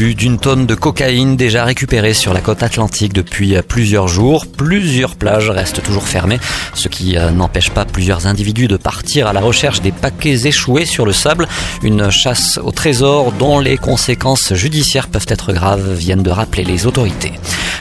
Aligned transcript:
D'une 0.00 0.38
tonne 0.38 0.64
de 0.64 0.74
cocaïne 0.74 1.36
déjà 1.36 1.62
récupérée 1.62 2.14
sur 2.14 2.32
la 2.32 2.40
côte 2.40 2.62
atlantique 2.62 3.12
depuis 3.12 3.54
plusieurs 3.68 4.08
jours. 4.08 4.46
Plusieurs 4.46 5.14
plages 5.14 5.50
restent 5.50 5.82
toujours 5.82 6.08
fermées, 6.08 6.40
ce 6.72 6.88
qui 6.88 7.18
euh, 7.18 7.30
n'empêche 7.30 7.68
pas 7.68 7.84
plusieurs 7.84 8.26
individus 8.26 8.66
de 8.66 8.78
partir 8.78 9.26
à 9.26 9.34
la 9.34 9.40
recherche 9.40 9.82
des 9.82 9.92
paquets 9.92 10.46
échoués 10.46 10.86
sur 10.86 11.04
le 11.04 11.12
sable. 11.12 11.46
Une 11.82 12.08
chasse 12.08 12.58
au 12.64 12.70
trésor 12.70 13.32
dont 13.32 13.60
les 13.60 13.76
conséquences 13.76 14.54
judiciaires 14.54 15.08
peuvent 15.08 15.26
être 15.28 15.52
graves 15.52 15.92
viennent 15.92 16.22
de 16.22 16.30
rappeler 16.30 16.64
les 16.64 16.86
autorités. 16.86 17.32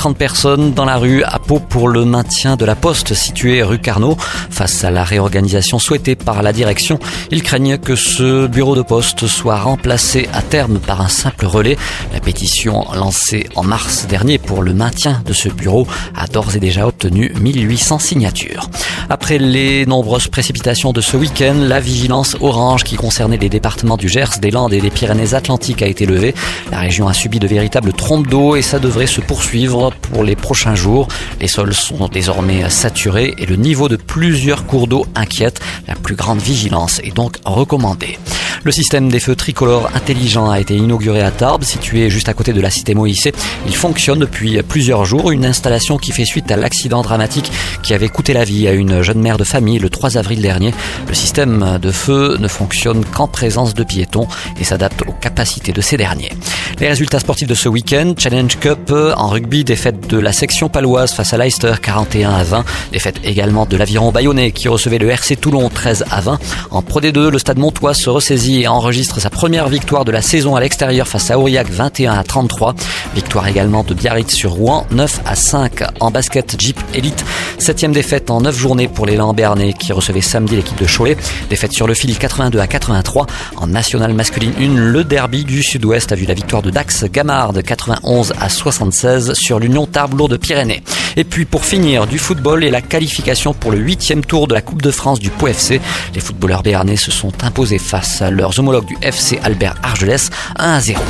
30 0.00 0.16
personnes 0.16 0.72
dans 0.72 0.86
la 0.86 0.96
rue 0.96 1.22
à 1.24 1.38
Pau 1.38 1.58
pour 1.60 1.86
le 1.86 2.06
maintien 2.06 2.56
de 2.56 2.64
la 2.64 2.74
poste 2.74 3.12
située 3.12 3.62
rue 3.62 3.78
Carnot. 3.78 4.16
Face 4.50 4.82
à 4.82 4.90
la 4.90 5.04
réorganisation 5.04 5.78
souhaitée 5.78 6.16
par 6.16 6.42
la 6.42 6.54
direction, 6.54 6.98
ils 7.30 7.42
craignent 7.42 7.76
que 7.76 7.96
ce 7.96 8.46
bureau 8.46 8.74
de 8.74 8.80
poste 8.80 9.26
soit 9.26 9.58
remplacé 9.58 10.26
à 10.32 10.40
terme 10.40 10.78
par 10.78 11.02
un 11.02 11.08
simple 11.08 11.44
relais. 11.44 11.76
La 12.12 12.20
pétition 12.20 12.84
lancée 12.94 13.48
en 13.56 13.62
mars 13.62 14.06
dernier 14.08 14.38
pour 14.38 14.62
le 14.62 14.74
maintien 14.74 15.22
de 15.24 15.32
ce 15.32 15.48
bureau 15.48 15.86
a 16.16 16.26
d'ores 16.26 16.56
et 16.56 16.60
déjà 16.60 16.86
obtenu 16.86 17.32
1800 17.40 17.98
signatures. 17.98 18.68
Après 19.08 19.38
les 19.38 19.86
nombreuses 19.86 20.28
précipitations 20.28 20.92
de 20.92 21.00
ce 21.00 21.16
week-end, 21.16 21.54
la 21.56 21.80
vigilance 21.80 22.36
orange 22.40 22.84
qui 22.84 22.96
concernait 22.96 23.36
les 23.36 23.48
départements 23.48 23.96
du 23.96 24.08
Gers, 24.08 24.38
des 24.40 24.50
Landes 24.50 24.72
et 24.72 24.80
des 24.80 24.90
Pyrénées-Atlantiques 24.90 25.82
a 25.82 25.86
été 25.86 26.06
levée. 26.06 26.34
La 26.70 26.78
région 26.78 27.08
a 27.08 27.12
subi 27.12 27.38
de 27.38 27.46
véritables 27.46 27.92
trompes 27.92 28.28
d'eau 28.28 28.56
et 28.56 28.62
ça 28.62 28.78
devrait 28.78 29.06
se 29.06 29.20
poursuivre 29.20 29.92
pour 30.00 30.24
les 30.24 30.36
prochains 30.36 30.74
jours. 30.74 31.08
Les 31.40 31.48
sols 31.48 31.74
sont 31.74 32.08
désormais 32.08 32.68
saturés 32.70 33.34
et 33.38 33.46
le 33.46 33.56
niveau 33.56 33.88
de 33.88 33.96
plusieurs 33.96 34.66
cours 34.66 34.86
d'eau 34.86 35.06
inquiète. 35.14 35.60
La 35.88 35.94
plus 35.94 36.14
grande 36.14 36.40
vigilance 36.40 37.00
est 37.04 37.14
donc 37.14 37.36
recommandée. 37.44 38.18
Le 38.62 38.72
système 38.72 39.08
des 39.08 39.20
feux 39.20 39.34
tricolores 39.34 39.88
intelligents 39.94 40.50
a 40.50 40.60
été 40.60 40.76
inauguré 40.76 41.22
à 41.22 41.30
Tarbes, 41.30 41.64
situé 41.64 42.10
juste 42.10 42.28
à 42.28 42.34
côté 42.34 42.52
de 42.52 42.60
la 42.60 42.68
cité 42.68 42.94
Moïse. 42.94 43.30
Il 43.66 43.74
fonctionne 43.74 44.18
depuis 44.18 44.62
plusieurs 44.62 45.06
jours, 45.06 45.30
une 45.30 45.46
installation 45.46 45.96
qui 45.96 46.12
fait 46.12 46.26
suite 46.26 46.50
à 46.52 46.56
l'accident 46.56 47.00
dramatique 47.00 47.50
qui 47.82 47.94
avait 47.94 48.10
coûté 48.10 48.34
la 48.34 48.44
vie 48.44 48.68
à 48.68 48.72
une 48.72 49.00
jeune 49.00 49.20
mère 49.20 49.38
de 49.38 49.44
famille 49.44 49.78
le 49.78 49.88
3 49.88 50.18
avril 50.18 50.42
dernier. 50.42 50.74
Le 51.08 51.14
système 51.14 51.78
de 51.80 51.90
feu 51.90 52.36
ne 52.38 52.48
fonctionne 52.48 53.02
qu'en 53.06 53.28
présence 53.28 53.72
de 53.72 53.82
piétons 53.82 54.28
et 54.60 54.64
s'adapte 54.64 55.02
aux 55.08 55.12
capacités 55.12 55.72
de 55.72 55.80
ces 55.80 55.96
derniers. 55.96 56.32
Les 56.80 56.88
résultats 56.88 57.20
sportifs 57.20 57.48
de 57.48 57.54
ce 57.54 57.68
week-end, 57.68 58.14
Challenge 58.18 58.58
Cup 58.58 58.92
en 59.16 59.28
rugby, 59.28 59.64
défaite 59.64 60.06
de 60.06 60.18
la 60.18 60.32
section 60.32 60.68
paloise 60.68 61.12
face 61.12 61.32
à 61.32 61.38
Leicester 61.38 61.72
41 61.80 62.30
à 62.30 62.44
20, 62.44 62.64
défaite 62.92 63.20
également 63.24 63.64
de 63.64 63.76
l'aviron 63.78 64.12
bayonnais 64.12 64.50
qui 64.52 64.68
recevait 64.68 64.98
le 64.98 65.08
RC 65.08 65.36
Toulon 65.36 65.70
13 65.70 66.04
à 66.10 66.20
20. 66.20 66.38
En 66.70 66.82
Pro 66.82 67.00
D2, 67.00 67.28
le 67.28 67.38
stade 67.38 67.58
Montois 67.58 67.94
se 67.94 68.10
ressaisit 68.10 68.49
enregistre 68.66 69.20
sa 69.20 69.30
première 69.30 69.68
victoire 69.68 70.04
de 70.04 70.12
la 70.12 70.22
saison 70.22 70.56
à 70.56 70.60
l'extérieur 70.60 71.08
face 71.08 71.30
à 71.30 71.38
Aurillac 71.38 71.68
21 71.68 72.12
à 72.12 72.22
33. 72.22 72.74
Victoire 73.14 73.46
également 73.48 73.84
de 73.84 73.94
Biarritz 73.94 74.32
sur 74.32 74.52
Rouen 74.52 74.86
9 74.90 75.20
à 75.24 75.34
5 75.34 75.82
en 76.00 76.10
basket 76.10 76.60
Jeep 76.60 76.78
Elite. 76.94 77.24
Septième 77.58 77.92
défaite 77.92 78.30
en 78.30 78.40
9 78.40 78.56
journées 78.56 78.88
pour 78.88 79.06
les 79.06 79.16
Lambernais 79.16 79.72
qui 79.72 79.92
recevaient 79.92 80.20
samedi 80.20 80.56
l'équipe 80.56 80.78
de 80.78 80.86
Cholet. 80.86 81.16
Défaite 81.48 81.72
sur 81.72 81.86
le 81.86 81.94
fil 81.94 82.16
82 82.16 82.58
à 82.58 82.66
83. 82.66 83.26
En 83.56 83.66
nationale 83.66 84.14
masculine 84.14 84.52
1, 84.58 84.74
le 84.74 85.04
derby 85.04 85.44
du 85.44 85.62
sud-ouest 85.62 86.12
a 86.12 86.14
vu 86.14 86.26
la 86.26 86.34
victoire 86.34 86.62
de 86.62 86.70
Dax 86.70 87.04
Gamard 87.04 87.52
91 87.52 88.34
à 88.40 88.48
76 88.48 89.34
sur 89.34 89.58
l'Union 89.58 89.86
Tarbes 89.86 90.10
de 90.28 90.36
Pyrénées. 90.36 90.82
Et 91.16 91.24
puis 91.24 91.44
pour 91.44 91.64
finir, 91.64 92.06
du 92.06 92.18
football 92.18 92.64
et 92.64 92.70
la 92.70 92.82
qualification 92.82 93.54
pour 93.54 93.70
le 93.70 93.78
huitième 93.78 94.24
tour 94.24 94.46
de 94.46 94.54
la 94.54 94.62
Coupe 94.62 94.82
de 94.82 94.90
France 94.90 95.20
du 95.20 95.30
POFC. 95.30 95.80
Les 96.14 96.20
footballeurs 96.20 96.62
béarnais 96.62 96.96
se 96.96 97.10
sont 97.10 97.32
imposés 97.42 97.78
face 97.78 98.22
à 98.22 98.30
leurs 98.30 98.58
homologues 98.58 98.86
du 98.86 98.96
FC 99.02 99.38
Albert 99.42 99.74
Argelès 99.82 100.30
1 100.56 100.72
à 100.72 100.80
0. 100.80 101.00